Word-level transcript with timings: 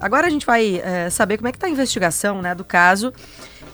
agora 0.00 0.26
a 0.26 0.30
gente 0.30 0.46
vai 0.46 0.80
é, 0.82 1.10
saber 1.10 1.36
como 1.36 1.48
é 1.48 1.52
que 1.52 1.58
está 1.58 1.66
a 1.66 1.70
investigação 1.70 2.40
né, 2.40 2.54
do 2.54 2.64
caso. 2.64 3.12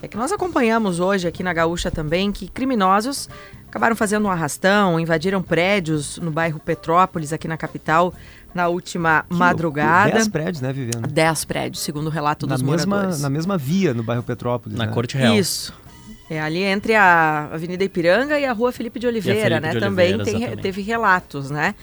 É 0.02 0.08
que 0.08 0.16
nós 0.16 0.30
acompanhamos 0.32 1.00
hoje 1.00 1.26
aqui 1.26 1.42
na 1.42 1.52
Gaúcha 1.52 1.90
também 1.90 2.30
que 2.30 2.48
criminosos 2.48 3.28
acabaram 3.68 3.94
fazendo 3.94 4.26
um 4.26 4.30
arrastão, 4.30 4.98
invadiram 4.98 5.42
prédios 5.42 6.16
no 6.18 6.30
bairro 6.30 6.58
Petrópolis, 6.58 7.32
aqui 7.32 7.46
na 7.46 7.58
capital, 7.58 8.14
na 8.54 8.68
última 8.68 9.24
que 9.28 9.36
madrugada. 9.36 10.12
Dez 10.12 10.28
prédios, 10.28 10.60
né, 10.62 10.72
Viviane? 10.72 11.06
Dez 11.08 11.44
prédios, 11.44 11.82
segundo 11.82 12.06
o 12.06 12.10
relato 12.10 12.46
na 12.46 12.54
dos 12.54 12.62
mesma, 12.62 12.96
moradores. 12.96 13.20
Na 13.20 13.28
mesma 13.28 13.58
via 13.58 13.92
no 13.92 14.02
bairro 14.02 14.22
Petrópolis. 14.22 14.78
Na 14.78 14.86
né? 14.86 14.92
Corte 14.92 15.16
Real. 15.16 15.34
Isso. 15.34 15.74
É 16.28 16.40
ali 16.40 16.62
entre 16.62 16.94
a 16.94 17.50
Avenida 17.52 17.84
Ipiranga 17.84 18.38
e 18.38 18.44
a 18.44 18.52
Rua 18.52 18.72
Felipe 18.72 18.98
de 18.98 19.06
Oliveira, 19.06 19.42
Felipe 19.42 19.60
né? 19.60 19.72
de 19.74 19.80
Também 19.80 20.14
Oliveira, 20.14 20.38
tem, 20.48 20.56
teve 20.56 20.82
relatos, 20.82 21.50
né? 21.50 21.74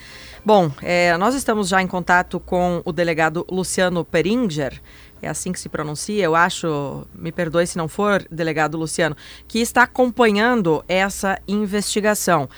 Bom, 0.45 0.69
é, 0.81 1.15
nós 1.17 1.35
estamos 1.35 1.69
já 1.69 1.81
em 1.81 1.87
contato 1.87 2.37
com 2.37 2.81
o 2.83 2.91
delegado 2.91 3.45
Luciano 3.49 4.03
Peringer, 4.03 4.81
é 5.21 5.29
assim 5.29 5.53
que 5.53 5.59
se 5.59 5.69
pronuncia, 5.69 6.21
eu 6.21 6.35
acho, 6.35 7.07
me 7.15 7.31
perdoe 7.31 7.65
se 7.65 7.77
não 7.77 7.87
for, 7.87 8.25
delegado 8.29 8.77
Luciano, 8.77 9.15
que 9.47 9.59
está 9.59 9.83
acompanhando 9.83 10.83
essa 10.85 11.39
investigação. 11.47 12.49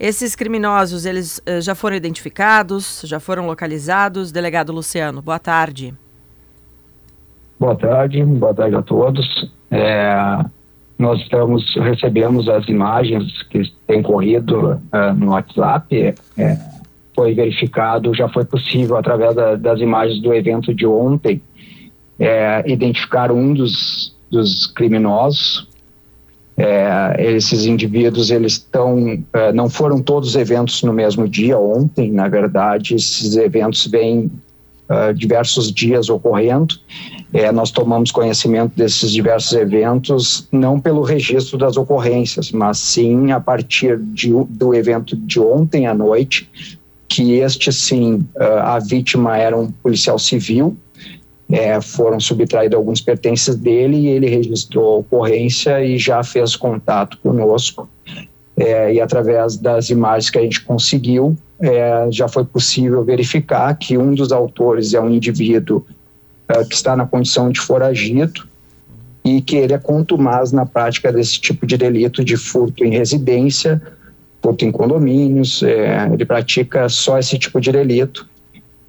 Esses 0.00 0.34
criminosos, 0.34 1.04
eles 1.04 1.38
uh, 1.40 1.60
já 1.60 1.74
foram 1.74 1.96
identificados, 1.96 3.02
já 3.04 3.20
foram 3.20 3.46
localizados? 3.46 4.32
Delegado 4.32 4.72
Luciano, 4.72 5.20
boa 5.20 5.38
tarde. 5.38 5.94
Boa 7.60 7.76
tarde, 7.76 8.24
boa 8.24 8.54
tarde 8.54 8.74
a 8.74 8.82
todos. 8.82 9.52
É, 9.70 10.44
nós 10.98 11.20
estamos, 11.20 11.62
recebemos 11.76 12.48
as 12.48 12.66
imagens 12.68 13.42
que 13.50 13.62
têm 13.86 14.02
corrido 14.02 14.80
uh, 14.92 15.14
no 15.14 15.32
WhatsApp, 15.32 16.14
é, 16.38 16.56
foi 17.14 17.34
verificado, 17.34 18.14
já 18.14 18.28
foi 18.28 18.44
possível, 18.44 18.96
através 18.96 19.34
da, 19.34 19.54
das 19.54 19.80
imagens 19.80 20.20
do 20.20 20.34
evento 20.34 20.74
de 20.74 20.86
ontem, 20.86 21.40
é, 22.18 22.62
identificar 22.66 23.30
um 23.30 23.54
dos, 23.54 24.14
dos 24.30 24.66
criminosos. 24.66 25.68
É, 26.56 27.16
esses 27.18 27.66
indivíduos, 27.66 28.30
eles 28.30 28.52
estão, 28.52 29.24
é, 29.32 29.52
não 29.52 29.68
foram 29.68 30.00
todos 30.00 30.36
eventos 30.36 30.82
no 30.82 30.92
mesmo 30.92 31.28
dia, 31.28 31.58
ontem, 31.58 32.12
na 32.12 32.28
verdade, 32.28 32.94
esses 32.94 33.36
eventos 33.36 33.86
vêm 33.86 34.30
uh, 34.88 35.12
diversos 35.14 35.72
dias 35.72 36.08
ocorrendo. 36.08 36.76
É, 37.32 37.50
nós 37.50 37.72
tomamos 37.72 38.12
conhecimento 38.12 38.76
desses 38.76 39.10
diversos 39.10 39.52
eventos, 39.54 40.46
não 40.52 40.78
pelo 40.78 41.02
registro 41.02 41.58
das 41.58 41.76
ocorrências, 41.76 42.52
mas 42.52 42.78
sim 42.78 43.32
a 43.32 43.40
partir 43.40 43.98
de, 43.98 44.30
do 44.48 44.72
evento 44.72 45.16
de 45.16 45.40
ontem 45.40 45.88
à 45.88 45.94
noite, 45.94 46.48
que 47.14 47.34
este 47.34 47.72
sim, 47.72 48.26
uh, 48.34 48.58
a 48.64 48.80
vítima 48.80 49.38
era 49.38 49.56
um 49.56 49.70
policial 49.70 50.18
civil, 50.18 50.76
é, 51.48 51.80
foram 51.80 52.18
subtraídos 52.18 52.76
alguns 52.76 53.00
pertences 53.00 53.54
dele 53.54 53.96
e 53.98 54.08
ele 54.08 54.28
registrou 54.28 54.96
a 54.96 54.98
ocorrência 54.98 55.84
e 55.84 55.96
já 55.96 56.24
fez 56.24 56.56
contato 56.56 57.16
conosco. 57.18 57.88
É, 58.56 58.94
e 58.94 59.00
através 59.00 59.56
das 59.56 59.90
imagens 59.90 60.28
que 60.28 60.38
a 60.38 60.42
gente 60.42 60.60
conseguiu, 60.62 61.36
é, 61.60 62.08
já 62.10 62.26
foi 62.26 62.44
possível 62.44 63.04
verificar 63.04 63.72
que 63.76 63.96
um 63.96 64.12
dos 64.12 64.32
autores 64.32 64.92
é 64.92 65.00
um 65.00 65.10
indivíduo 65.10 65.86
é, 66.48 66.64
que 66.64 66.74
está 66.74 66.96
na 66.96 67.06
condição 67.06 67.48
de 67.48 67.60
foragido 67.60 68.44
e 69.24 69.40
que 69.40 69.54
ele 69.54 69.72
é 69.72 69.78
contumaz 69.78 70.50
na 70.50 70.66
prática 70.66 71.12
desse 71.12 71.40
tipo 71.40 71.64
de 71.64 71.76
delito 71.76 72.24
de 72.24 72.36
furto 72.36 72.84
em 72.84 72.90
residência, 72.90 73.80
furto 74.44 74.62
em 74.66 74.70
condomínios, 74.70 75.62
é, 75.62 76.06
ele 76.12 76.26
pratica 76.26 76.86
só 76.90 77.18
esse 77.18 77.38
tipo 77.38 77.58
de 77.58 77.72
delito 77.72 78.28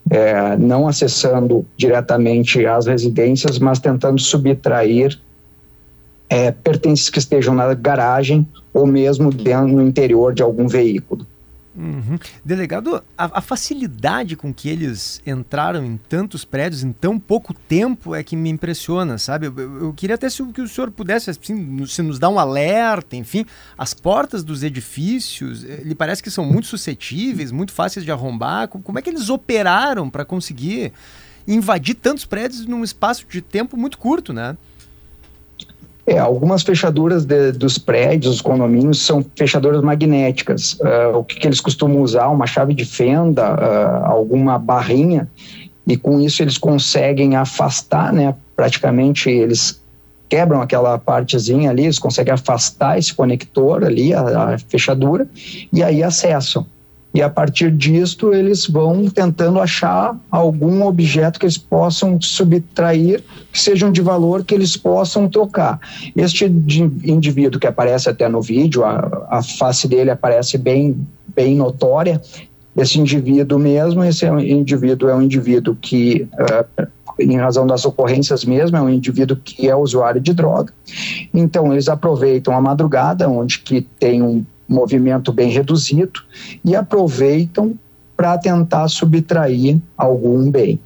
é, 0.09 0.57
não 0.57 0.85
acessando 0.85 1.65
diretamente 1.77 2.65
as 2.65 2.85
residências, 2.85 3.57
mas 3.57 3.79
tentando 3.79 4.19
subtrair 4.19 5.17
é, 6.29 6.51
pertences 6.51 7.09
que 7.09 7.19
estejam 7.19 7.55
na 7.55 7.73
garagem 7.73 8.45
ou 8.73 8.85
mesmo 8.85 9.31
dentro 9.31 9.69
no 9.69 9.81
interior 9.81 10.33
de 10.33 10.43
algum 10.43 10.67
veículo. 10.67 11.25
Uhum. 11.77 12.17
Delegado, 12.43 13.03
a, 13.17 13.39
a, 13.39 13.41
facilidade 13.41 14.37
com 14.37 14.53
que 14.53 14.69
eles 14.69 15.21
entraram 15.25 15.83
em 15.83 15.97
tantos 15.97 16.45
prédios 16.45 16.83
em 16.83 16.93
tão 16.93 17.19
pouco 17.19 17.53
tempo 17.53 18.15
é 18.15 18.23
que 18.23 18.33
me 18.33 18.49
impressiona, 18.49 19.17
sabe? 19.17 19.47
Eu, 19.47 19.57
eu, 19.57 19.93
queria 19.93 20.15
até 20.15 20.29
se, 20.29 20.41
que 20.53 20.61
o 20.61 20.67
senhor 20.69 20.89
pudesse 20.89 21.29
assim, 21.29 21.85
se 21.85 22.01
nos 22.01 22.17
dar 22.17 22.29
um 22.29 22.39
alerta, 22.39 23.17
enfim. 23.17 23.45
As 23.77 23.93
portas 23.93 24.41
dos 24.41 24.63
edifícios, 24.63 25.65
eh, 25.65 25.83
parece 25.97 26.23
que 26.23 26.31
são 26.31 26.45
muito 26.45 26.67
suscetíveis, 26.67 27.51
muito 27.51 27.73
fáceis 27.73 28.05
de 28.05 28.11
arrombar. 28.11 28.69
Como 28.69 28.97
é 28.97 29.01
que 29.01 29.09
eles 29.09 29.29
operaram 29.29 30.09
para 30.09 30.23
conseguir 30.23 30.93
invadir 31.45 31.95
tantos 31.95 32.23
prédios 32.23 32.65
num 32.65 32.85
espaço 32.85 33.25
de 33.29 33.41
tempo 33.41 33.75
muito 33.75 33.97
curto, 33.97 34.31
né? 34.31 34.55
É, 36.07 36.19
algumas 36.19 36.61
fechaduras 36.61 37.25
de, 37.25 37.51
dos 37.51 37.79
prédios, 37.79 38.35
dos 38.35 38.41
condomínios, 38.41 39.01
são 39.01 39.25
fechaduras 39.35 39.81
magnéticas. 39.81 40.73
Uh, 40.73 41.17
o 41.17 41.23
que, 41.23 41.39
que, 41.39 41.47
eles 41.47 41.59
costumam 41.59 42.01
usar? 42.01 42.27
Uma 42.27 42.45
chave 42.45 42.75
de 42.75 42.85
fenda, 42.85 43.55
uh, 43.55 44.05
alguma 44.05 44.59
barrinha, 44.59 45.27
e 45.87 45.97
com 45.97 46.21
isso 46.21 46.43
eles 46.43 46.59
conseguem 46.59 47.35
afastar, 47.35 48.13
né? 48.13 48.35
Praticamente 48.55 49.29
eles 49.29 49.81
quebram 50.29 50.61
aquela 50.61 50.97
partezinha 50.99 51.71
ali, 51.71 51.85
eles 51.85 51.99
conseguem 51.99 52.33
afastar 52.33 52.99
esse 52.99 53.13
conector 53.13 53.83
ali, 53.83 54.13
a, 54.13 54.53
a 54.53 54.59
fechadura, 54.59 55.27
e 55.73 55.81
aí 55.81 56.03
acessam 56.03 56.67
e 57.15 57.21
a 57.21 57.29
partir 57.29 57.71
disto 57.71 58.33
eles 58.33 58.67
vão 58.67 59.07
tentando 59.09 59.61
achar 59.61 60.19
algum 60.29 60.85
objeto 60.85 61.39
que 61.39 61.45
eles 61.45 61.57
possam 61.57 62.19
subtrair, 62.19 63.23
que 63.53 63.59
sejam 63.59 63.89
de 63.89 64.01
valor 64.01 64.43
que 64.43 64.53
eles 64.53 64.75
possam 64.75 65.29
trocar. 65.29 65.79
Este 66.13 66.43
indivíduo 66.43 67.57
que 67.57 67.67
aparece 67.67 68.09
até 68.09 68.27
no 68.27 68.41
vídeo, 68.41 68.83
a, 68.83 69.27
a 69.29 69.41
face 69.41 69.87
dele 69.87 70.11
aparece 70.11 70.57
bem, 70.57 71.07
bem 71.33 71.55
notória, 71.55 72.21
esse 72.75 72.99
indivíduo 72.99 73.57
mesmo, 73.57 74.03
esse 74.03 74.25
indivíduo 74.25 75.07
é 75.07 75.15
um 75.15 75.21
indivíduo 75.21 75.77
que, 75.79 76.27
uh, 76.33 76.87
em 77.17 77.37
razão 77.37 77.65
das 77.65 77.85
ocorrências 77.85 78.43
mesmo, 78.43 78.75
é 78.75 78.81
um 78.81 78.89
indivíduo 78.89 79.37
que 79.41 79.69
é 79.69 79.73
usuário 79.73 80.19
de 80.19 80.33
droga. 80.33 80.73
Então, 81.33 81.71
eles 81.71 81.87
aproveitam 81.87 82.53
a 82.53 82.59
madrugada, 82.59 83.29
onde 83.29 83.59
que 83.59 83.79
tem 83.97 84.21
um 84.21 84.43
movimento 84.67 85.31
bem 85.31 85.49
reduzido 85.49 86.21
e 86.63 86.75
aproveitam 86.75 87.77
para 88.15 88.37
tentar 88.37 88.87
subtrair 88.87 89.79
algum 89.97 90.49
bem. 90.49 90.79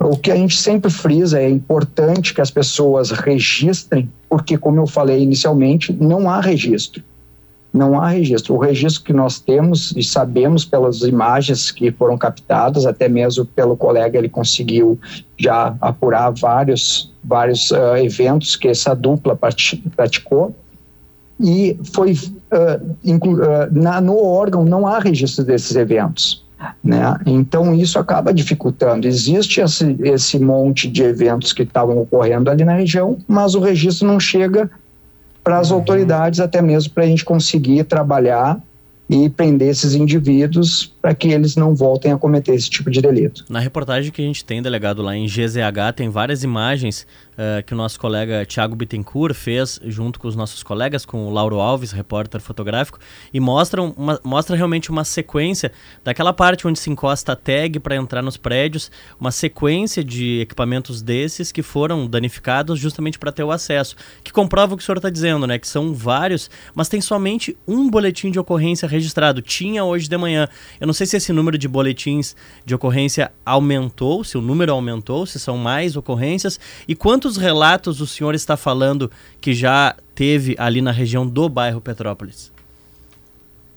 O 0.00 0.16
que 0.16 0.30
a 0.30 0.36
gente 0.36 0.56
sempre 0.56 0.90
frisa 0.90 1.40
é 1.40 1.50
importante 1.50 2.32
que 2.32 2.40
as 2.40 2.50
pessoas 2.50 3.10
registrem, 3.10 4.08
porque, 4.28 4.56
como 4.56 4.78
eu 4.78 4.86
falei 4.86 5.20
inicialmente, 5.20 5.92
não 5.92 6.30
há 6.30 6.40
registro. 6.40 7.02
Não 7.72 8.00
há 8.00 8.08
registro. 8.08 8.54
O 8.54 8.58
registro 8.58 9.02
que 9.02 9.12
nós 9.12 9.40
temos 9.40 9.92
e 9.96 10.02
sabemos 10.02 10.64
pelas 10.64 11.02
imagens 11.02 11.72
que 11.72 11.90
foram 11.90 12.16
captadas, 12.16 12.86
até 12.86 13.08
mesmo 13.08 13.44
pelo 13.44 13.76
colega, 13.76 14.16
ele 14.16 14.28
conseguiu 14.28 14.98
já 15.36 15.76
apurar 15.80 16.30
vários, 16.30 17.12
vários 17.22 17.70
uh, 17.72 17.96
eventos 17.96 18.54
que 18.54 18.68
essa 18.68 18.94
dupla 18.94 19.36
praticou 19.96 20.54
e 21.40 21.76
foi 21.92 22.16
na, 23.70 24.00
no 24.00 24.22
órgão 24.22 24.64
não 24.64 24.86
há 24.86 24.98
registro 24.98 25.44
desses 25.44 25.76
eventos. 25.76 26.44
Né? 26.82 27.16
Então 27.24 27.74
isso 27.74 27.98
acaba 27.98 28.34
dificultando. 28.34 29.06
Existe 29.06 29.60
esse, 29.60 29.96
esse 30.02 30.38
monte 30.38 30.88
de 30.88 31.02
eventos 31.02 31.52
que 31.52 31.62
estavam 31.62 31.98
ocorrendo 31.98 32.50
ali 32.50 32.64
na 32.64 32.74
região, 32.74 33.16
mas 33.28 33.54
o 33.54 33.60
registro 33.60 34.06
não 34.06 34.18
chega 34.18 34.70
para 35.44 35.58
as 35.58 35.70
uhum. 35.70 35.76
autoridades, 35.76 36.40
até 36.40 36.60
mesmo 36.60 36.92
para 36.92 37.04
a 37.04 37.06
gente 37.06 37.24
conseguir 37.24 37.84
trabalhar 37.84 38.60
e 39.08 39.30
prender 39.30 39.68
esses 39.70 39.94
indivíduos 39.94 40.92
para 41.08 41.14
que 41.14 41.28
eles 41.28 41.56
não 41.56 41.74
voltem 41.74 42.12
a 42.12 42.18
cometer 42.18 42.54
esse 42.54 42.68
tipo 42.68 42.90
de 42.90 43.00
delito. 43.00 43.42
Na 43.48 43.60
reportagem 43.60 44.12
que 44.12 44.20
a 44.20 44.24
gente 44.26 44.44
tem, 44.44 44.60
delegado, 44.60 45.00
lá 45.00 45.16
em 45.16 45.24
GZH, 45.24 45.94
tem 45.96 46.10
várias 46.10 46.44
imagens 46.44 47.06
uh, 47.32 47.62
que 47.62 47.72
o 47.72 47.76
nosso 47.76 47.98
colega 47.98 48.44
Tiago 48.44 48.76
Bittencourt 48.76 49.34
fez 49.34 49.80
junto 49.86 50.20
com 50.20 50.28
os 50.28 50.36
nossos 50.36 50.62
colegas, 50.62 51.06
com 51.06 51.26
o 51.26 51.30
Lauro 51.30 51.60
Alves, 51.60 51.92
repórter 51.92 52.42
fotográfico, 52.42 52.98
e 53.32 53.40
mostram 53.40 53.94
uma, 53.96 54.20
mostra 54.22 54.54
realmente 54.54 54.90
uma 54.90 55.02
sequência 55.02 55.72
daquela 56.04 56.34
parte 56.34 56.68
onde 56.68 56.78
se 56.78 56.90
encosta 56.90 57.32
a 57.32 57.36
tag 57.36 57.78
para 57.78 57.96
entrar 57.96 58.20
nos 58.20 58.36
prédios, 58.36 58.90
uma 59.18 59.30
sequência 59.30 60.04
de 60.04 60.40
equipamentos 60.40 61.00
desses 61.00 61.50
que 61.50 61.62
foram 61.62 62.06
danificados 62.06 62.78
justamente 62.78 63.18
para 63.18 63.32
ter 63.32 63.44
o 63.44 63.50
acesso, 63.50 63.96
que 64.22 64.30
comprova 64.30 64.74
o 64.74 64.76
que 64.76 64.82
o 64.82 64.84
senhor 64.84 64.98
está 64.98 65.08
dizendo, 65.08 65.46
né? 65.46 65.58
Que 65.58 65.68
são 65.68 65.94
vários, 65.94 66.50
mas 66.74 66.90
tem 66.90 67.00
somente 67.00 67.56
um 67.66 67.88
boletim 67.88 68.30
de 68.30 68.38
ocorrência 68.38 68.86
registrado. 68.86 69.40
Tinha 69.40 69.82
hoje 69.84 70.06
de 70.06 70.18
manhã. 70.18 70.46
Eu 70.78 70.86
não 70.86 70.97
sei 70.98 71.06
se 71.06 71.16
esse 71.16 71.32
número 71.32 71.56
de 71.56 71.68
boletins 71.68 72.34
de 72.64 72.74
ocorrência 72.74 73.30
aumentou, 73.46 74.24
se 74.24 74.36
o 74.36 74.40
número 74.40 74.72
aumentou, 74.72 75.24
se 75.26 75.38
são 75.38 75.56
mais 75.56 75.96
ocorrências 75.96 76.58
e 76.88 76.94
quantos 76.94 77.36
relatos 77.36 78.00
o 78.00 78.06
senhor 78.06 78.34
está 78.34 78.56
falando 78.56 79.10
que 79.40 79.54
já 79.54 79.94
teve 80.14 80.56
ali 80.58 80.82
na 80.82 80.90
região 80.90 81.26
do 81.26 81.48
bairro 81.48 81.80
Petrópolis? 81.80 82.50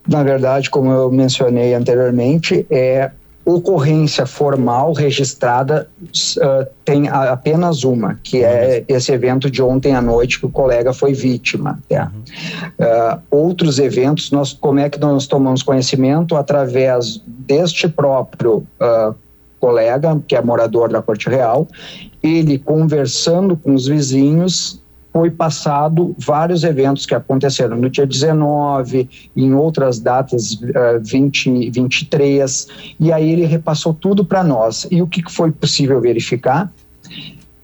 Na 0.07 0.23
verdade, 0.23 0.69
como 0.69 0.91
eu 0.91 1.11
mencionei 1.11 1.75
anteriormente, 1.75 2.65
é 2.71 3.11
ocorrência 3.45 4.25
formal 4.25 4.93
registrada 4.93 5.87
uh, 6.01 6.67
tem 6.85 7.07
apenas 7.07 7.83
uma, 7.83 8.19
que 8.23 8.43
é 8.43 8.83
esse 8.87 9.11
evento 9.11 9.49
de 9.49 9.61
ontem 9.61 9.95
à 9.95 10.01
noite 10.01 10.39
que 10.39 10.45
o 10.45 10.49
colega 10.49 10.93
foi 10.93 11.13
vítima. 11.13 11.79
Tá? 11.89 12.11
Uh, 12.79 13.21
outros 13.31 13.79
eventos, 13.79 14.31
nós, 14.31 14.53
como 14.53 14.79
é 14.79 14.89
que 14.89 14.99
nós 14.99 15.25
tomamos 15.25 15.63
conhecimento? 15.63 16.35
Através 16.35 17.21
deste 17.25 17.87
próprio 17.87 18.57
uh, 18.79 19.15
colega, 19.59 20.19
que 20.27 20.35
é 20.35 20.41
morador 20.41 20.89
da 20.89 21.01
Corte 21.01 21.29
Real, 21.29 21.67
ele 22.21 22.57
conversando 22.57 23.55
com 23.55 23.73
os 23.73 23.87
vizinhos, 23.87 24.80
foi 25.13 25.29
passado 25.29 26.15
vários 26.17 26.63
eventos 26.63 27.05
que 27.05 27.13
aconteceram 27.13 27.77
no 27.77 27.89
dia 27.89 28.07
19, 28.07 29.09
em 29.35 29.53
outras 29.53 29.99
datas, 29.99 30.53
uh, 30.53 31.01
20, 31.01 31.69
23, 31.69 32.67
e 32.99 33.11
aí 33.11 33.31
ele 33.31 33.45
repassou 33.45 33.93
tudo 33.93 34.23
para 34.23 34.43
nós. 34.43 34.87
E 34.89 35.01
o 35.01 35.07
que 35.07 35.21
foi 35.29 35.51
possível 35.51 35.99
verificar? 35.99 36.71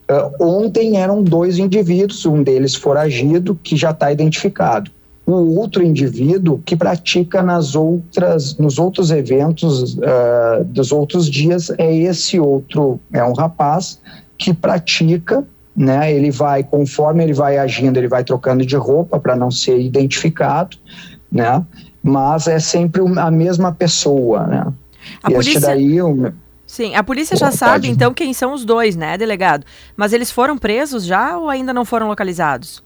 Uh, 0.10 0.44
ontem 0.44 0.98
eram 0.98 1.24
dois 1.24 1.58
indivíduos, 1.58 2.26
um 2.26 2.44
deles 2.44 2.76
foragido, 2.76 3.58
que 3.64 3.76
já 3.78 3.92
está 3.92 4.12
identificado. 4.12 4.92
O 5.26 5.60
outro 5.60 5.84
indivíduo 5.84 6.62
que 6.66 6.76
pratica 6.76 7.44
nas 7.44 7.76
outras, 7.76 8.58
nos 8.58 8.80
outros 8.80 9.12
eventos 9.12 9.96
uh, 9.96 10.64
dos 10.66 10.94
outros 10.94 11.30
dias 11.30 11.70
é 11.78 11.94
esse 11.94 12.40
outro, 12.40 12.98
é 13.12 13.22
um 13.24 13.34
rapaz 13.34 14.00
que 14.38 14.54
pratica 14.54 15.46
né? 15.78 16.12
Ele 16.12 16.32
vai, 16.32 16.64
conforme 16.64 17.24
ele 17.24 17.34
vai 17.34 17.60
agindo, 17.60 17.98
ele 17.98 18.08
vai 18.08 18.24
trocando 18.24 18.66
de 18.66 18.76
roupa 18.76 19.20
para 19.20 19.36
não 19.36 19.52
ser 19.52 19.80
identificado, 19.80 20.76
né? 21.32 21.64
Mas 22.02 22.48
é 22.48 22.58
sempre 22.58 23.04
a 23.20 23.30
mesma 23.30 23.72
pessoa, 23.72 24.48
né? 24.48 24.74
A 25.22 25.30
e 25.30 25.36
polícia... 25.36 25.62
daí 25.62 26.02
o... 26.02 26.34
Sim, 26.66 26.96
a 26.96 27.04
polícia 27.04 27.38
já 27.38 27.52
sabe 27.52 27.88
então 27.88 28.14
quem 28.14 28.34
são 28.34 28.54
os 28.54 28.66
dois, 28.66 28.96
né, 28.96 29.18
delegado? 29.18 29.66
Mas 29.96 30.12
eles 30.12 30.32
foram 30.32 30.58
presos 30.58 31.06
já 31.06 31.38
ou 31.38 31.50
ainda 31.50 31.74
não 31.74 31.86
foram 31.86 32.08
localizados? 32.08 32.84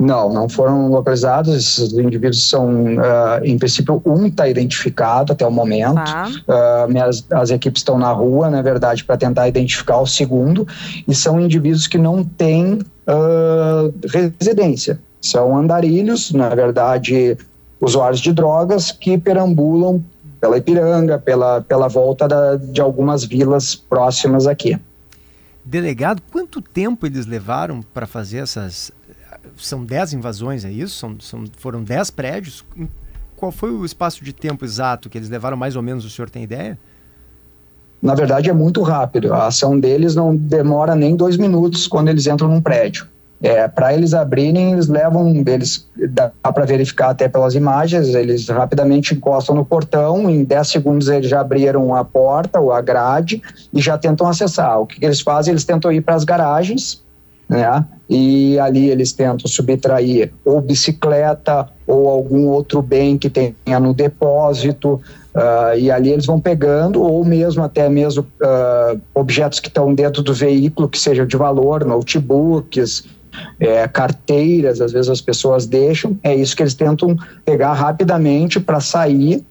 Não, 0.00 0.32
não 0.32 0.48
foram 0.48 0.88
localizados. 0.88 1.54
Esses 1.54 1.92
indivíduos 1.92 2.48
são, 2.48 2.94
uh, 2.94 3.44
em 3.44 3.58
princípio, 3.58 4.00
um 4.06 4.28
está 4.28 4.48
identificado 4.48 5.34
até 5.34 5.46
o 5.46 5.50
momento. 5.50 5.98
Ah. 5.98 6.26
Uh, 6.86 6.90
minhas, 6.90 7.22
as 7.30 7.50
equipes 7.50 7.80
estão 7.80 7.98
na 7.98 8.10
rua, 8.10 8.48
na 8.48 8.62
verdade, 8.62 9.04
para 9.04 9.18
tentar 9.18 9.46
identificar 9.46 9.98
o 9.98 10.06
segundo. 10.06 10.66
E 11.06 11.14
são 11.14 11.38
indivíduos 11.38 11.86
que 11.86 11.98
não 11.98 12.24
têm 12.24 12.78
uh, 13.06 13.92
residência. 14.40 14.98
São 15.20 15.54
andarilhos, 15.54 16.32
na 16.32 16.48
verdade, 16.54 17.36
usuários 17.78 18.22
de 18.22 18.32
drogas 18.32 18.90
que 18.90 19.18
perambulam 19.18 20.02
pela 20.40 20.56
Ipiranga, 20.56 21.18
pela, 21.18 21.60
pela 21.60 21.88
volta 21.88 22.26
da, 22.26 22.56
de 22.56 22.80
algumas 22.80 23.22
vilas 23.22 23.74
próximas 23.74 24.46
aqui. 24.46 24.78
Delegado, 25.62 26.22
quanto 26.32 26.62
tempo 26.62 27.06
eles 27.06 27.26
levaram 27.26 27.82
para 27.82 28.06
fazer 28.06 28.38
essas 28.38 28.90
são 29.56 29.84
10 29.84 30.14
invasões, 30.14 30.64
é 30.64 30.70
isso? 30.70 30.96
São, 30.96 31.20
são, 31.20 31.44
foram 31.58 31.82
10 31.82 32.10
prédios. 32.10 32.64
Qual 33.36 33.50
foi 33.50 33.70
o 33.70 33.84
espaço 33.84 34.22
de 34.22 34.32
tempo 34.32 34.64
exato 34.64 35.08
que 35.08 35.16
eles 35.16 35.28
levaram, 35.28 35.56
mais 35.56 35.76
ou 35.76 35.82
menos, 35.82 36.04
o 36.04 36.10
senhor 36.10 36.28
tem 36.28 36.42
ideia? 36.42 36.78
Na 38.02 38.14
verdade, 38.14 38.48
é 38.48 38.52
muito 38.52 38.82
rápido. 38.82 39.32
A 39.32 39.46
ação 39.46 39.78
deles 39.78 40.14
não 40.14 40.34
demora 40.34 40.94
nem 40.94 41.14
dois 41.14 41.36
minutos 41.36 41.86
quando 41.86 42.08
eles 42.08 42.26
entram 42.26 42.48
num 42.48 42.60
prédio. 42.60 43.06
É, 43.42 43.66
para 43.68 43.94
eles 43.94 44.12
abrirem, 44.12 44.72
eles 44.72 44.86
levam, 44.86 45.42
eles 45.46 45.88
dá 46.10 46.28
para 46.28 46.66
verificar 46.66 47.08
até 47.08 47.26
pelas 47.26 47.54
imagens, 47.54 48.08
eles 48.08 48.46
rapidamente 48.48 49.14
encostam 49.14 49.54
no 49.54 49.64
portão, 49.64 50.28
em 50.28 50.44
10 50.44 50.68
segundos 50.68 51.08
eles 51.08 51.30
já 51.30 51.40
abriram 51.40 51.94
a 51.94 52.04
porta 52.04 52.60
ou 52.60 52.70
a 52.70 52.82
grade 52.82 53.42
e 53.72 53.80
já 53.80 53.96
tentam 53.96 54.28
acessar. 54.28 54.78
O 54.78 54.86
que, 54.86 55.00
que 55.00 55.06
eles 55.06 55.22
fazem? 55.22 55.52
Eles 55.52 55.64
tentam 55.64 55.90
ir 55.90 56.02
para 56.02 56.14
as 56.14 56.24
garagens, 56.24 57.02
né? 57.50 57.84
E 58.08 58.58
ali 58.60 58.88
eles 58.88 59.12
tentam 59.12 59.48
subtrair 59.48 60.32
ou 60.44 60.60
bicicleta 60.60 61.68
ou 61.84 62.08
algum 62.08 62.46
outro 62.46 62.80
bem 62.80 63.18
que 63.18 63.28
tenha 63.28 63.80
no 63.80 63.92
depósito, 63.92 65.00
uh, 65.34 65.76
e 65.76 65.90
ali 65.90 66.10
eles 66.10 66.26
vão 66.26 66.40
pegando, 66.40 67.02
ou 67.02 67.24
mesmo 67.24 67.64
até 67.64 67.88
mesmo 67.88 68.24
uh, 68.40 69.00
objetos 69.12 69.58
que 69.58 69.66
estão 69.66 69.92
dentro 69.92 70.22
do 70.22 70.32
veículo, 70.32 70.88
que 70.88 70.98
sejam 70.98 71.26
de 71.26 71.36
valor, 71.36 71.84
notebooks, 71.84 73.04
é, 73.58 73.86
carteiras, 73.88 74.80
às 74.80 74.92
vezes 74.92 75.08
as 75.08 75.20
pessoas 75.20 75.66
deixam, 75.66 76.16
é 76.22 76.34
isso 76.34 76.54
que 76.54 76.62
eles 76.62 76.74
tentam 76.74 77.16
pegar 77.44 77.72
rapidamente 77.72 78.60
para 78.60 78.80
sair 78.80 79.44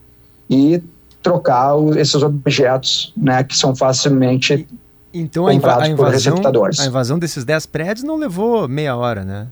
e 0.50 0.82
trocar 1.22 1.76
esses 1.98 2.22
objetos, 2.22 3.14
né, 3.16 3.44
que 3.44 3.56
são 3.58 3.76
facilmente 3.76 4.68
então 5.14 5.48
a, 5.48 5.54
inva 5.54 5.82
a, 5.82 5.88
invasão, 5.88 6.36
a 6.80 6.86
invasão 6.86 7.18
desses 7.18 7.44
10 7.44 7.66
prédios 7.66 8.04
não 8.04 8.16
levou 8.16 8.68
meia 8.68 8.96
hora, 8.96 9.24
né? 9.24 9.48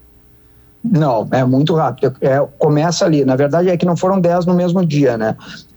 Não, 0.83 1.27
é 1.31 1.44
muito 1.44 1.74
rápido. 1.75 2.15
É, 2.21 2.39
começa 2.57 3.06
ali. 3.06 3.25
Na 3.25 3.36
verdade, 3.36 3.69
é 3.69 3.77
que 3.77 3.86
não 3.86 3.98
foram 3.98 4.19
10 4.19 4.45
no 4.45 4.54
mesmo 4.54 4.86
dia, 4.86 5.18
né? 5.18 5.36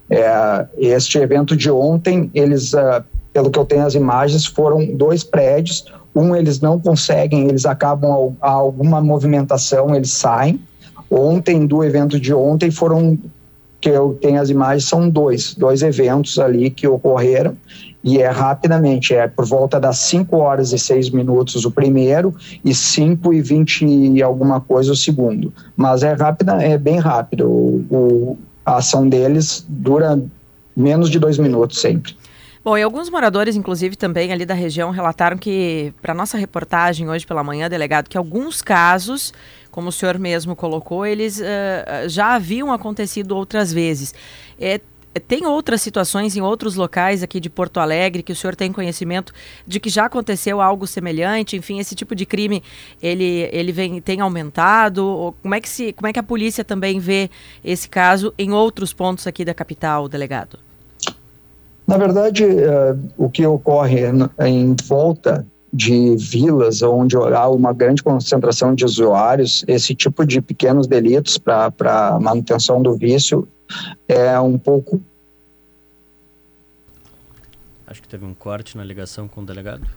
É, 0.09 0.67
este 0.79 1.19
evento 1.19 1.56
de 1.56 1.71
ontem, 1.71 2.31
eles, 2.35 2.73
uh, 2.73 3.03
pelo 3.32 3.50
que 3.50 3.59
eu 3.59 3.65
tenho 3.65 3.87
as 3.87 3.94
imagens, 3.94 4.47
foram 4.47 4.85
dois 4.94 5.25
prédios. 5.25 5.85
Um 6.15 6.35
eles 6.35 6.61
não 6.61 6.79
conseguem, 6.79 7.49
eles 7.49 7.65
acabam 7.65 8.37
a, 8.41 8.49
a 8.49 8.50
alguma 8.50 9.00
movimentação, 9.00 9.94
eles 9.94 10.12
saem. 10.12 10.61
Ontem, 11.11 11.67
do 11.67 11.82
evento 11.82 12.21
de 12.21 12.35
ontem, 12.35 12.71
foram 12.71 13.19
que 13.81 13.88
eu 13.88 14.19
tenho 14.21 14.41
as 14.41 14.50
imagens, 14.50 14.85
são 14.85 15.09
dois, 15.09 15.55
dois 15.55 15.82
eventos 15.82 16.38
ali 16.38 16.71
que 16.71 16.87
ocorreram 16.87 17.56
e 18.02 18.19
é 18.19 18.29
rapidamente, 18.29 19.14
é 19.14 19.29
por 19.29 19.44
volta 19.44 19.79
das 19.79 19.99
5 19.99 20.37
horas 20.37 20.73
e 20.73 20.79
6 20.79 21.11
minutos 21.11 21.64
o 21.64 21.70
primeiro 21.70 22.35
e 22.64 22.75
5 22.75 23.32
e 23.32 23.43
20 23.43 23.85
e 23.85 24.23
alguma 24.23 24.61
coisa 24.61 24.93
o 24.93 24.97
segundo. 24.97 25.52
Mas 25.76 26.02
é 26.02 26.12
rápida, 26.14 26.62
é 26.62 26.79
bem 26.79 26.99
rápido. 26.99 27.47
O, 27.47 27.87
o, 27.91 28.38
a 28.64 28.76
ação 28.76 29.08
deles 29.08 29.64
dura 29.69 30.20
menos 30.75 31.11
de 31.11 31.19
dois 31.19 31.37
minutos 31.37 31.81
sempre. 31.81 32.14
Bom, 32.62 32.76
e 32.76 32.82
alguns 32.82 33.08
moradores, 33.08 33.56
inclusive 33.56 33.97
também 33.97 34.32
ali 34.32 34.44
da 34.44 34.53
região, 34.53 34.91
relataram 34.91 35.38
que, 35.38 35.94
para 36.03 36.12
nossa 36.12 36.37
reportagem 36.37 37.08
hoje 37.08 37.26
pela 37.26 37.43
manhã, 37.43 37.70
delegado, 37.70 38.08
que 38.08 38.19
alguns 38.19 38.61
casos, 38.61 39.32
como 39.70 39.88
o 39.88 39.93
senhor 39.93 40.19
mesmo 40.19 40.55
colocou, 40.55 41.06
eles 41.06 41.41
uh, 41.41 42.06
já 42.06 42.35
haviam 42.35 42.70
acontecido 42.70 43.35
outras 43.35 43.73
vezes. 43.73 44.14
É, 44.58 44.79
tem 45.18 45.46
outras 45.46 45.82
situações 45.82 46.36
em 46.36 46.40
outros 46.40 46.76
locais 46.76 47.22
aqui 47.22 47.40
de 47.40 47.50
Porto 47.50 47.80
Alegre 47.80 48.22
que 48.22 48.32
o 48.32 48.36
senhor 48.36 48.54
tem 48.54 48.70
conhecimento 48.70 49.32
de 49.66 49.80
que 49.80 49.88
já 49.88 50.04
aconteceu 50.04 50.60
algo 50.60 50.86
semelhante? 50.86 51.56
Enfim, 51.56 51.80
esse 51.80 51.94
tipo 51.94 52.14
de 52.14 52.24
crime 52.24 52.62
ele, 53.02 53.48
ele 53.50 53.72
vem, 53.72 54.00
tem 54.00 54.20
aumentado? 54.20 55.34
Como 55.43 55.55
é, 55.55 55.60
que 55.60 55.69
se, 55.69 55.93
como 55.93 56.06
é 56.06 56.12
que 56.12 56.19
a 56.19 56.22
polícia 56.22 56.64
também 56.64 57.00
vê 57.00 57.29
esse 57.64 57.88
caso 57.88 58.32
em 58.38 58.52
outros 58.52 58.93
pontos 58.93 59.26
aqui 59.26 59.44
da 59.44 59.55
capital, 59.55 60.08
delegado? 60.08 60.58
Na 61.86 61.98
verdade, 61.98 62.44
uh, 62.44 62.96
o 63.19 63.29
que 63.29 63.44
ocorre 63.44 64.02
em 64.38 64.76
volta 64.84 65.44
de 65.72 66.17
vilas 66.17 66.82
onde 66.82 67.17
há 67.17 67.48
uma 67.48 67.72
grande 67.72 68.02
concentração 68.02 68.74
de 68.74 68.84
usuários, 68.84 69.64
esse 69.67 69.94
tipo 69.94 70.24
de 70.24 70.40
pequenos 70.40 70.86
delitos 70.86 71.38
para 71.38 72.19
manutenção 72.20 72.82
do 72.82 72.94
vício 72.94 73.46
é 74.08 74.39
um 74.41 74.58
pouco. 74.58 75.03
Acho 77.86 78.03
que 78.03 78.08
teve 78.08 78.24
um 78.24 78.34
corte 78.34 78.77
na 78.77 78.84
ligação 78.84 79.27
com 79.27 79.43
o 79.43 79.46
delegado. 79.46 79.89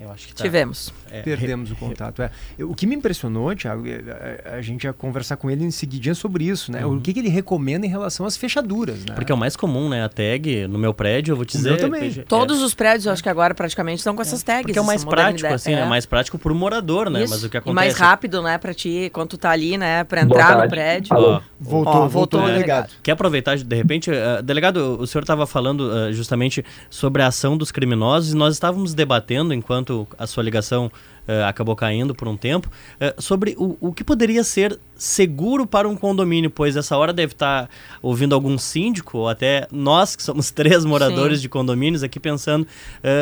Eu 0.00 0.12
acho 0.12 0.28
que 0.28 0.34
tá. 0.34 0.44
Tivemos. 0.44 0.92
É, 1.10 1.22
Perdemos 1.22 1.70
re, 1.70 1.74
o 1.74 1.76
contato. 1.76 2.22
É. 2.22 2.30
O 2.60 2.72
que 2.72 2.86
me 2.86 2.94
impressionou, 2.94 3.54
Thiago, 3.56 3.84
a, 3.84 3.88
é, 3.88 3.94
a, 3.94 4.54
é, 4.54 4.58
a, 4.58 4.62
gente 4.62 4.84
ia 4.84 4.92
conversar 4.92 5.36
com 5.36 5.50
ele 5.50 5.64
em 5.64 5.72
seguidinha 5.72 6.14
sobre 6.14 6.44
isso, 6.44 6.70
né? 6.70 6.86
Uhum. 6.86 6.96
O 6.96 7.00
que, 7.00 7.12
que, 7.12 7.18
ele 7.18 7.28
recomenda 7.28 7.84
em 7.84 7.88
relação 7.88 8.24
às 8.24 8.36
fechaduras, 8.36 9.04
né? 9.04 9.14
Porque 9.16 9.32
é 9.32 9.34
o 9.34 9.38
mais 9.38 9.56
comum, 9.56 9.88
né? 9.88 10.04
A 10.04 10.08
tag 10.08 10.68
no 10.68 10.78
meu 10.78 10.94
prédio, 10.94 11.32
eu 11.32 11.36
vou 11.36 11.44
te 11.44 11.56
dizer. 11.56 11.70
Eu 11.70 11.78
também. 11.78 12.12
Todos 12.28 12.62
os 12.62 12.74
prédios, 12.74 13.06
eu 13.06 13.12
acho 13.12 13.22
que 13.22 13.28
agora 13.28 13.54
praticamente 13.54 13.98
estão 13.98 14.14
com 14.14 14.22
essas 14.22 14.42
tags. 14.42 14.62
Porque 14.62 14.78
é 14.78 14.82
o 14.82 14.86
mais 14.86 15.04
prático, 15.04 15.52
assim, 15.52 15.72
é. 15.72 15.84
mais 15.84 16.06
prático 16.06 16.38
para 16.38 16.52
o 16.52 16.54
morador, 16.54 17.10
né? 17.10 17.24
Isso. 17.24 17.34
Mas 17.34 17.42
o 17.42 17.48
que 17.48 17.56
acontece. 17.56 17.72
E 17.72 17.74
mais 17.74 17.94
rápido, 17.94 18.40
né, 18.40 18.56
para 18.56 18.72
ti, 18.72 19.10
quando 19.12 19.30
tu 19.30 19.38
tá 19.38 19.50
ali, 19.50 19.76
né, 19.76 20.04
para 20.04 20.22
entrar 20.22 20.62
no 20.62 20.68
prédio. 20.68 21.12
Alô. 21.14 21.40
Voltou, 21.60 21.92
Ó, 21.92 22.08
voltou, 22.08 22.42
o 22.42 22.46
delegado. 22.46 22.92
Quer 23.02 23.12
aproveitar, 23.12 23.56
de 23.56 23.76
repente, 23.76 24.10
uh, 24.10 24.42
delegado, 24.44 25.00
o 25.00 25.06
senhor 25.08 25.22
estava 25.22 25.44
falando 25.44 25.80
uh, 25.80 26.12
justamente 26.12 26.64
sobre 26.88 27.20
a 27.20 27.26
ação 27.26 27.56
dos 27.56 27.72
criminosos 27.72 28.32
e 28.32 28.36
nós 28.36 28.54
estávamos 28.54 28.94
debatendo, 28.94 29.52
enquanto 29.52 29.87
a 30.18 30.26
sua 30.26 30.42
ligação 30.42 30.86
uh, 31.28 31.44
acabou 31.46 31.76
caindo 31.76 32.14
por 32.14 32.26
um 32.26 32.36
tempo, 32.36 32.68
uh, 32.68 33.20
sobre 33.20 33.54
o, 33.58 33.76
o 33.80 33.92
que 33.92 34.02
poderia 34.02 34.42
ser 34.42 34.78
seguro 34.96 35.66
para 35.66 35.88
um 35.88 35.94
condomínio, 35.94 36.50
pois 36.50 36.76
essa 36.76 36.96
hora 36.96 37.12
deve 37.12 37.32
estar 37.32 37.66
tá 37.66 37.68
ouvindo 38.02 38.34
algum 38.34 38.56
síndico, 38.58 39.18
ou 39.18 39.28
até 39.28 39.68
nós, 39.70 40.16
que 40.16 40.22
somos 40.22 40.50
três 40.52 40.84
moradores 40.84 41.38
Sim. 41.38 41.42
de 41.42 41.48
condomínios, 41.48 42.02
aqui 42.02 42.18
pensando 42.18 42.62
uh, 42.62 42.66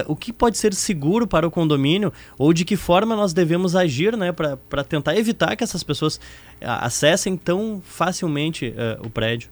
o 0.07 0.17
que 0.17 0.33
pode 0.33 0.57
ser 0.57 0.73
seguro 0.75 1.27
para 1.27 1.47
o 1.47 1.51
condomínio, 1.51 2.13
ou 2.39 2.53
de 2.53 2.65
que 2.65 2.77
forma 2.77 3.17
nós 3.17 3.33
devemos 3.33 3.75
agir 3.75 4.17
né, 4.17 4.33
para 4.33 4.85
tentar 4.85 5.17
evitar 5.17 5.57
que 5.57 5.65
essas 5.65 5.83
pessoas 5.83 6.21
acessem 6.61 7.37
tão 7.37 7.83
facilmente 7.85 8.75
o 9.03 9.11
prédio. 9.11 9.51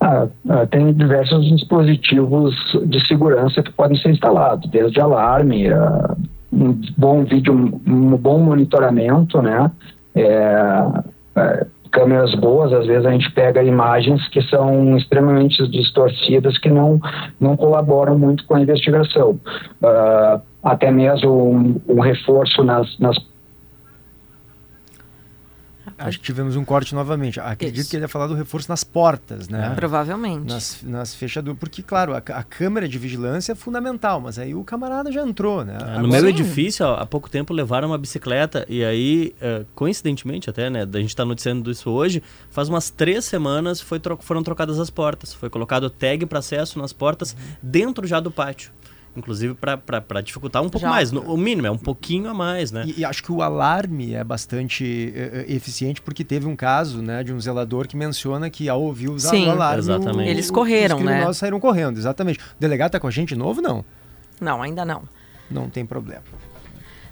Ah, 0.00 0.26
ah, 0.50 0.66
tem 0.66 0.92
diversos 0.92 1.48
dispositivos 1.48 2.54
de 2.84 3.06
segurança 3.06 3.62
que 3.62 3.72
podem 3.72 3.96
ser 3.98 4.10
instalados, 4.10 4.70
desde 4.70 5.00
alarme, 5.00 5.68
ah, 5.68 6.14
um 6.52 6.78
bom 6.96 7.24
vídeo, 7.24 7.52
um 7.54 8.16
bom 8.16 8.38
monitoramento, 8.38 9.40
né? 9.42 9.70
É, 10.14 10.86
é, 11.36 11.66
câmeras 11.90 12.34
boas, 12.34 12.72
às 12.72 12.86
vezes 12.86 13.06
a 13.06 13.10
gente 13.10 13.30
pega 13.32 13.62
imagens 13.62 14.26
que 14.28 14.42
são 14.42 14.96
extremamente 14.96 15.66
distorcidas, 15.68 16.58
que 16.58 16.68
não, 16.68 17.00
não 17.40 17.56
colaboram 17.56 18.18
muito 18.18 18.44
com 18.44 18.54
a 18.54 18.60
investigação. 18.60 19.38
Uh, 19.82 20.40
até 20.62 20.90
mesmo 20.90 21.30
um, 21.50 21.80
um 21.88 22.00
reforço 22.00 22.62
nas, 22.64 22.98
nas 22.98 23.16
Acho 25.98 26.18
que 26.18 26.24
tivemos 26.24 26.56
um 26.56 26.64
corte 26.64 26.94
novamente. 26.94 27.40
Acredito 27.40 27.80
Isso. 27.80 27.90
que 27.90 27.96
ele 27.96 28.04
ia 28.04 28.08
falar 28.08 28.26
do 28.26 28.34
reforço 28.34 28.68
nas 28.68 28.84
portas, 28.84 29.48
né? 29.48 29.68
É. 29.72 29.74
Provavelmente. 29.74 30.46
Nas, 30.46 30.82
nas 30.82 31.14
fechaduras. 31.14 31.58
Porque, 31.58 31.82
claro, 31.82 32.14
a, 32.14 32.18
a, 32.18 32.42
câmera 32.42 32.88
de 32.88 32.98
vigilância 32.98 33.52
é 33.52 33.54
fundamental, 33.54 34.20
mas 34.20 34.38
aí 34.38 34.54
o 34.54 34.62
camarada 34.62 35.10
já 35.10 35.22
entrou, 35.22 35.64
né? 35.64 35.78
É, 35.80 35.98
no 35.98 36.08
meu 36.08 36.28
edifício, 36.28 36.86
há 36.86 37.06
pouco 37.06 37.30
tempo, 37.30 37.54
levaram 37.54 37.88
uma 37.88 37.98
bicicleta 37.98 38.66
e 38.68 38.84
aí, 38.84 39.34
uh, 39.40 39.66
coincidentemente 39.74 40.50
até, 40.50 40.68
né? 40.68 40.82
A 40.82 40.98
gente 40.98 41.08
está 41.08 41.24
noticiando 41.24 41.70
isso 41.70 41.90
hoje, 41.90 42.22
faz 42.50 42.68
umas 42.68 42.90
três 42.90 43.24
semanas 43.24 43.80
foi 43.80 43.98
tro 43.98 44.18
foram 44.20 44.42
trocadas 44.42 44.78
as 44.78 44.90
portas. 44.90 45.32
Foi 45.32 45.48
colocado 45.48 45.88
tag 45.88 46.26
para 46.26 46.40
acesso 46.40 46.78
nas 46.78 46.92
portas 46.92 47.32
uhum. 47.32 47.38
dentro 47.62 48.06
já 48.06 48.20
do 48.20 48.30
pátio 48.30 48.70
inclusive 49.16 49.54
para 49.54 50.20
dificultar 50.20 50.62
um 50.62 50.68
pouco 50.68 50.86
Já. 50.86 50.90
mais. 50.90 51.10
No, 51.10 51.22
o 51.22 51.36
mínimo, 51.36 51.66
é 51.66 51.70
um 51.70 51.78
pouquinho 51.78 52.28
a 52.28 52.34
mais, 52.34 52.70
né? 52.70 52.84
E, 52.86 53.00
e 53.00 53.04
acho 53.04 53.22
que 53.22 53.32
o 53.32 53.42
alarme 53.42 54.14
é 54.14 54.22
bastante 54.22 55.12
uh, 55.14 55.50
eficiente, 55.50 56.02
porque 56.02 56.22
teve 56.22 56.46
um 56.46 56.54
caso 56.54 57.00
né, 57.00 57.24
de 57.24 57.32
um 57.32 57.40
zelador 57.40 57.88
que 57.88 57.96
menciona 57.96 58.50
que 58.50 58.68
ao 58.68 58.82
ouvir 58.82 59.08
usar 59.08 59.30
Sim, 59.30 59.46
o 59.46 59.50
alarme. 59.50 59.78
Exatamente. 59.78 60.28
O, 60.28 60.30
Eles 60.30 60.50
correram, 60.50 60.98
os 60.98 61.04
né? 61.04 61.32
saíram 61.32 61.58
correndo, 61.58 61.98
exatamente. 61.98 62.38
O 62.38 62.60
delegado 62.60 62.88
está 62.88 63.00
com 63.00 63.06
a 63.06 63.10
gente 63.10 63.30
de 63.30 63.36
novo, 63.36 63.60
não? 63.60 63.84
Não, 64.40 64.62
ainda 64.62 64.84
não. 64.84 65.02
Não 65.50 65.70
tem 65.70 65.86
problema. 65.86 66.22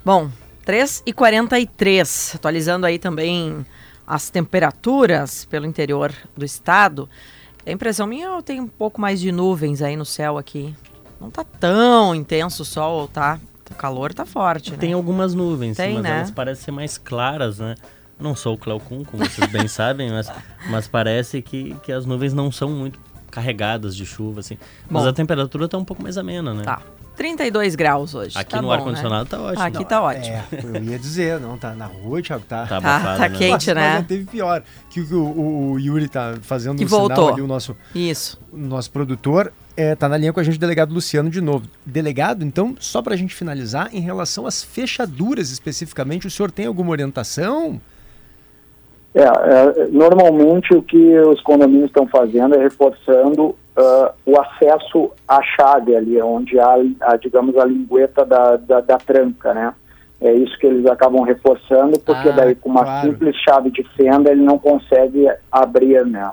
Bom, 0.05 0.31
3h43, 0.67 2.35
atualizando 2.35 2.85
aí 2.85 2.99
também 2.99 3.65
as 4.07 4.29
temperaturas 4.29 5.47
pelo 5.47 5.67
interior 5.67 6.13
do 6.37 6.45
estado. 6.45 7.09
A 7.67 7.71
impressão 7.71 8.07
minha, 8.07 8.27
eu 8.27 8.43
tenho 8.43 8.65
um 8.65 8.69
pouco 8.69 9.01
mais 9.01 9.21
de 9.21 9.33
nuvens 9.33 9.81
aí 9.81 9.97
no 9.97 10.05
céu 10.05 10.37
aqui. 10.37 10.75
Não 11.21 11.31
tá 11.31 11.45
tão 11.45 12.15
intenso 12.15 12.63
o 12.63 12.67
sol, 12.67 13.09
tá? 13.09 13.39
O 13.71 13.75
calor 13.75 14.13
tá 14.13 14.25
forte, 14.27 14.71
né? 14.73 14.77
Tem 14.77 14.93
algumas 14.93 15.35
nuvens, 15.35 15.77
Tem, 15.77 15.95
mas 15.95 16.03
né? 16.03 16.17
elas 16.19 16.31
parecem 16.31 16.65
ser 16.67 16.71
mais 16.71 16.99
claras, 16.99 17.59
né? 17.59 17.75
Não 18.19 18.37
sou 18.37 18.55
o 18.55 18.59
Cleocum, 18.59 19.05
como 19.05 19.25
vocês 19.25 19.51
bem 19.51 19.67
sabem, 19.69 20.11
mas, 20.11 20.31
mas 20.69 20.87
parece 20.87 21.43
que, 21.43 21.75
que 21.83 21.91
as 21.91 22.07
nuvens 22.07 22.33
não 22.33 22.53
são 22.53 22.71
muito 22.71 23.01
carregadas 23.31 23.97
de 23.97 24.07
chuva, 24.07 24.41
assim. 24.41 24.57
Bom, 24.85 25.01
mas 25.01 25.07
a 25.07 25.13
temperatura 25.13 25.67
tá 25.67 25.77
um 25.77 25.85
pouco 25.85 26.03
mais 26.03 26.17
amena, 26.17 26.55
né? 26.55 26.63
Tá. 26.63 26.81
32 27.17 27.75
graus 27.75 28.15
hoje. 28.15 28.37
Aqui 28.37 28.51
tá 28.51 28.63
no 28.63 28.71
ar-condicionado 28.71 29.25
né? 29.25 29.31
tá 29.31 29.41
ótimo. 29.41 29.63
Aqui 29.63 29.85
tá 29.85 30.03
ótimo. 30.03 30.35
É, 30.35 30.47
eu 30.79 30.85
ia 30.85 30.99
dizer, 30.99 31.41
não, 31.41 31.57
tá 31.57 31.73
na 31.73 31.87
rua, 31.87 32.21
Thiago, 32.21 32.45
tá... 32.45 32.67
Tá, 32.67 32.81
tá, 32.81 33.01
tá 33.01 33.29
né? 33.29 33.39
quente, 33.39 33.67
mas, 33.67 33.77
né? 33.77 33.95
Mas 33.99 34.07
teve 34.07 34.25
pior, 34.25 34.63
que 34.91 35.01
o, 35.01 35.23
o, 35.23 35.73
o 35.73 35.79
Yuri 35.79 36.09
tá 36.09 36.35
fazendo 36.43 36.77
que 36.77 36.85
um 36.85 36.89
voltou. 36.89 37.17
sinal 37.17 37.33
ali, 37.33 37.43
o 37.43 37.47
nosso... 37.47 37.77
Isso. 37.95 38.41
O 38.53 38.57
nosso 38.57 38.91
produtor, 38.91 39.53
é, 39.77 39.95
tá 39.95 40.09
na 40.09 40.17
linha 40.17 40.33
com 40.33 40.41
a 40.41 40.43
gente 40.43 40.57
o 40.57 40.61
delegado 40.61 40.95
Luciano 40.95 41.29
de 41.29 41.41
novo. 41.41 41.67
Delegado, 41.85 42.45
então, 42.45 42.75
só 42.79 43.03
para 43.03 43.15
a 43.15 43.17
gente 43.17 43.35
finalizar, 43.35 43.89
em 43.93 44.01
relação 44.01 44.47
às 44.47 44.63
fechaduras 44.63 45.51
especificamente, 45.51 46.27
o 46.27 46.31
senhor 46.31 46.51
tem 46.51 46.67
alguma 46.67 46.91
orientação? 46.91 47.81
É, 49.15 49.23
é 49.23 49.87
normalmente 49.91 50.75
o 50.75 50.83
que 50.83 51.19
os 51.21 51.41
condomínios 51.41 51.87
estão 51.87 52.07
fazendo 52.07 52.55
é 52.57 52.63
reforçando 52.63 53.47
uh, 53.77 54.13
o 54.27 54.41
acesso 54.41 55.11
à 55.27 55.41
chave 55.43 55.95
ali, 55.95 56.21
onde 56.21 56.59
há, 56.59 56.77
a, 57.01 57.17
digamos, 57.17 57.57
a 57.57 57.65
lingueta 57.65 58.25
da, 58.25 58.57
da, 58.57 58.81
da, 58.81 58.99
tranca, 58.99 59.55
né? 59.55 59.75
É 60.21 60.33
isso 60.33 60.57
que 60.59 60.67
eles 60.67 60.87
acabam 60.87 61.23
reforçando, 61.23 61.99
porque 61.99 62.29
ah, 62.29 62.33
daí 62.33 62.55
com 62.55 62.71
uma 62.71 62.85
claro. 62.85 63.09
simples 63.09 63.37
chave 63.37 63.71
de 63.71 63.83
fenda 63.97 64.31
ele 64.31 64.43
não 64.43 64.59
consegue 64.59 65.29
abrir, 65.51 66.07
né? 66.07 66.31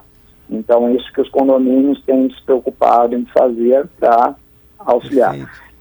Então 0.52 0.88
é 0.88 0.94
isso 0.94 1.12
que 1.14 1.22
os 1.22 1.30
condomínios 1.30 2.02
têm 2.04 2.30
se 2.30 2.42
preocupado 2.44 3.16
em 3.16 3.26
fazer 3.26 3.88
para 4.00 4.36
auxiliar. 4.78 5.34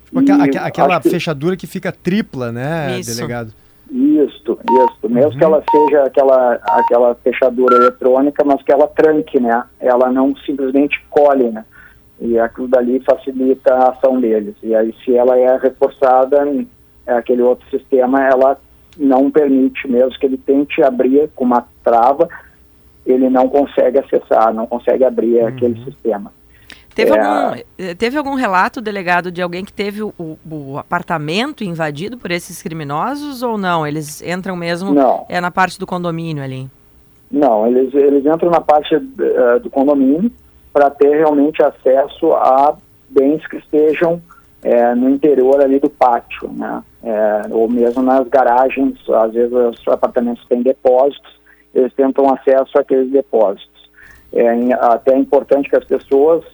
Tipo, 0.04 0.20
aquela, 0.20 0.44
aquela 0.44 1.00
fechadura 1.00 1.56
que... 1.56 1.66
que 1.66 1.72
fica 1.72 1.90
tripla, 1.90 2.52
né, 2.52 2.98
isso. 2.98 3.16
delegado? 3.16 3.52
Isso, 3.90 4.58
isso. 4.70 5.08
Mesmo 5.08 5.32
uhum. 5.32 5.38
que 5.38 5.44
ela 5.44 5.64
seja 5.68 6.04
aquela, 6.04 6.52
aquela 6.54 7.14
fechadura 7.16 7.76
eletrônica, 7.76 8.44
mas 8.44 8.62
que 8.62 8.72
ela 8.72 8.86
tranque, 8.86 9.40
né? 9.40 9.64
Ela 9.80 10.12
não 10.12 10.34
simplesmente 10.46 11.04
colhe, 11.10 11.50
né? 11.50 11.64
E 12.20 12.38
aquilo 12.38 12.68
dali 12.68 13.00
facilita 13.00 13.74
a 13.74 13.90
ação 13.90 14.20
deles. 14.20 14.54
E 14.62 14.74
aí, 14.74 14.94
se 15.04 15.16
ela 15.16 15.36
é 15.36 15.56
reforçada, 15.56 16.46
é 17.06 17.14
aquele 17.14 17.42
outro 17.42 17.68
sistema, 17.68 18.22
ela 18.22 18.56
não 18.96 19.30
permite, 19.30 19.88
mesmo 19.88 20.16
que 20.18 20.26
ele 20.26 20.38
tente 20.38 20.82
abrir 20.82 21.28
com 21.34 21.44
uma 21.44 21.66
trava, 21.82 22.28
ele 23.06 23.28
não 23.28 23.48
consegue 23.48 23.98
acessar, 23.98 24.52
não 24.52 24.66
consegue 24.66 25.04
abrir 25.04 25.36
uhum. 25.36 25.46
aquele 25.48 25.84
sistema. 25.84 26.32
Teve, 26.94 27.12
é, 27.12 27.20
algum, 27.20 27.60
eh, 27.78 27.94
teve 27.94 28.18
algum 28.18 28.34
relato, 28.34 28.80
delegado, 28.80 29.30
de 29.30 29.40
alguém 29.40 29.64
que 29.64 29.72
teve 29.72 30.02
o, 30.02 30.12
o, 30.18 30.76
apartamento 30.76 31.62
invadido 31.62 32.18
por 32.18 32.30
esses 32.30 32.60
criminosos 32.62 33.42
ou 33.42 33.56
não? 33.56 33.86
Eles 33.86 34.20
entram 34.22 34.56
mesmo 34.56 34.92
não. 34.92 35.24
é 35.28 35.40
na 35.40 35.50
parte 35.50 35.78
do 35.78 35.86
condomínio 35.86 36.42
ali? 36.42 36.68
Não, 37.30 37.66
eles, 37.66 37.94
eles 37.94 38.26
entram 38.26 38.50
na 38.50 38.60
parte 38.60 38.96
uh, 38.96 39.60
do 39.62 39.70
condomínio 39.70 40.32
para 40.72 40.90
ter 40.90 41.16
realmente 41.16 41.62
acesso 41.62 42.32
a 42.32 42.76
bens 43.08 43.46
que 43.46 43.56
estejam 43.56 44.20
é, 44.62 44.94
no 44.94 45.08
interior 45.08 45.60
ali 45.60 45.78
do 45.78 45.88
pátio, 45.88 46.50
né? 46.52 46.82
É, 47.02 47.42
ou 47.50 47.68
mesmo 47.68 48.02
nas 48.02 48.28
garagens, 48.28 48.98
às 49.08 49.32
vezes 49.32 49.52
os 49.52 49.88
apartamentos 49.88 50.44
têm 50.46 50.62
depósitos, 50.62 51.39
eles 51.74 51.92
tentam 51.94 52.32
acesso 52.32 52.78
àqueles 52.78 53.10
depósitos. 53.10 53.90
É 54.32 54.72
até 54.74 55.16
importante 55.16 55.68
que 55.68 55.76
as 55.76 55.84
pessoas 55.84 56.44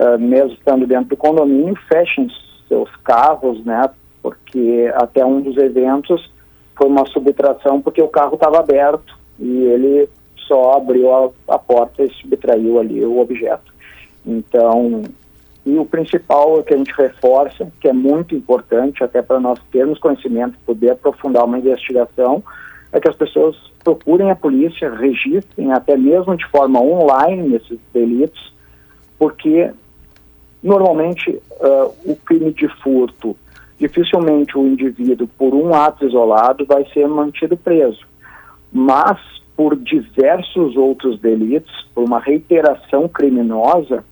uh, 0.00 0.18
mesmo 0.18 0.54
estando 0.54 0.86
dentro 0.86 1.10
do 1.10 1.16
condomínio, 1.16 1.76
fechem 1.88 2.28
seus 2.68 2.90
carros, 3.04 3.64
né? 3.64 3.90
Porque 4.22 4.90
até 4.94 5.24
um 5.24 5.40
dos 5.40 5.56
eventos 5.56 6.30
foi 6.76 6.88
uma 6.88 7.06
subtração 7.06 7.80
porque 7.80 8.00
o 8.00 8.08
carro 8.08 8.34
estava 8.34 8.60
aberto 8.60 9.18
e 9.38 9.64
ele 9.64 10.08
só 10.48 10.76
abriu 10.76 11.12
a, 11.12 11.54
a 11.54 11.58
porta 11.58 12.02
e 12.02 12.12
subtraiu 12.14 12.78
ali 12.78 13.04
o 13.04 13.18
objeto. 13.18 13.72
Então, 14.26 15.02
e 15.64 15.78
o 15.78 15.84
principal 15.84 16.62
que 16.62 16.74
a 16.74 16.76
gente 16.76 16.92
reforça, 16.92 17.70
que 17.80 17.88
é 17.88 17.92
muito 17.92 18.34
importante 18.34 19.04
até 19.04 19.22
para 19.22 19.38
nós 19.38 19.58
termos 19.70 19.98
conhecimento, 19.98 20.58
poder 20.64 20.92
aprofundar 20.92 21.44
uma 21.44 21.58
investigação, 21.58 22.42
é 22.92 23.00
que 23.00 23.08
as 23.08 23.16
pessoas 23.16 23.56
procurem 23.82 24.30
a 24.30 24.36
polícia, 24.36 24.94
registrem 24.94 25.72
até 25.72 25.96
mesmo 25.96 26.36
de 26.36 26.46
forma 26.48 26.80
online 26.80 27.56
esses 27.56 27.78
delitos, 27.92 28.52
porque 29.18 29.70
Normalmente, 30.62 31.30
uh, 31.30 31.94
o 32.04 32.16
crime 32.16 32.52
de 32.52 32.68
furto, 32.82 33.34
dificilmente 33.78 34.58
o 34.58 34.66
indivíduo, 34.66 35.26
por 35.38 35.54
um 35.54 35.74
ato 35.74 36.06
isolado, 36.06 36.66
vai 36.66 36.84
ser 36.92 37.08
mantido 37.08 37.56
preso. 37.56 38.06
Mas, 38.70 39.18
por 39.56 39.74
diversos 39.76 40.76
outros 40.76 41.18
delitos, 41.18 41.88
por 41.94 42.04
uma 42.04 42.20
reiteração 42.20 43.08
criminosa, 43.08 44.04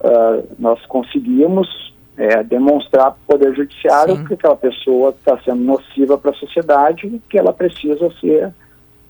uh, 0.00 0.54
nós 0.58 0.84
conseguimos 0.86 1.93
é, 2.16 2.42
demonstrar 2.42 3.12
para 3.12 3.20
o 3.22 3.38
Poder 3.38 3.54
Judiciário 3.54 4.16
Sim. 4.16 4.24
que 4.24 4.34
aquela 4.34 4.56
pessoa 4.56 5.10
está 5.10 5.38
sendo 5.44 5.62
nociva 5.62 6.16
para 6.16 6.30
a 6.30 6.34
sociedade 6.34 7.06
e 7.06 7.20
que 7.28 7.38
ela 7.38 7.52
precisa 7.52 8.10
ser 8.20 8.52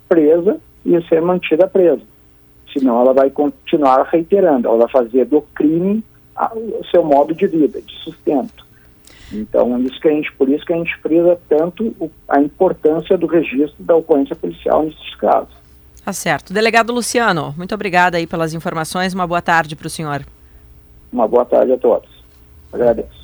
presa 0.08 0.58
e 0.84 1.00
ser 1.08 1.20
mantida 1.20 1.66
presa. 1.66 2.02
Senão 2.72 3.00
ela 3.00 3.12
vai 3.12 3.30
continuar 3.30 4.02
reiterando, 4.10 4.68
ela 4.68 4.78
vai 4.78 4.88
fazer 4.88 5.26
do 5.26 5.42
crime 5.54 6.02
o 6.54 6.84
seu 6.90 7.04
modo 7.04 7.34
de 7.34 7.46
vida, 7.46 7.80
de 7.80 7.94
sustento. 8.02 8.64
Então, 9.32 9.78
isso 9.80 10.00
que 10.00 10.08
a 10.08 10.10
gente, 10.10 10.32
por 10.32 10.48
isso 10.48 10.64
que 10.64 10.72
a 10.72 10.76
gente 10.76 10.96
frisa 10.98 11.38
tanto 11.48 11.94
o, 11.98 12.10
a 12.28 12.40
importância 12.40 13.16
do 13.16 13.26
registro 13.26 13.82
da 13.82 13.94
ocorrência 13.94 14.34
policial 14.34 14.84
nesses 14.84 15.14
casos. 15.16 15.54
Tá 16.04 16.12
certo. 16.12 16.52
Delegado 16.52 16.92
Luciano, 16.92 17.54
muito 17.56 17.74
obrigada 17.74 18.16
aí 18.16 18.26
pelas 18.26 18.52
informações. 18.52 19.14
Uma 19.14 19.26
boa 19.26 19.40
tarde 19.40 19.74
para 19.74 19.86
o 19.86 19.90
senhor. 19.90 20.24
Uma 21.12 21.26
boa 21.26 21.44
tarde 21.44 21.72
a 21.72 21.78
todos. 21.78 22.13
Agradeço. 22.74 23.23